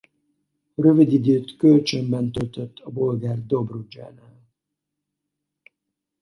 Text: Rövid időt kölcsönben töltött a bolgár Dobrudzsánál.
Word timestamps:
Rövid 0.75 1.11
időt 1.11 1.55
kölcsönben 1.57 2.31
töltött 2.31 2.79
a 2.79 2.89
bolgár 2.89 3.45
Dobrudzsánál. 3.45 4.47